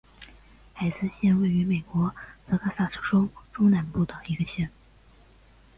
[0.73, 2.11] 海斯县位美国
[2.47, 4.67] 德克萨斯州中南部的一个县。